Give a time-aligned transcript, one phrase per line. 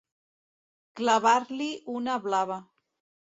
[1.01, 1.69] Clavar-li
[1.99, 2.59] una blava.